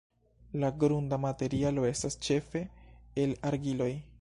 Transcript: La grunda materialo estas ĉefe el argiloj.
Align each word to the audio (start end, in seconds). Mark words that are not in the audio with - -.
La 0.61 0.69
grunda 0.83 1.19
materialo 1.25 1.85
estas 1.91 2.17
ĉefe 2.29 2.63
el 3.25 3.39
argiloj. 3.53 3.93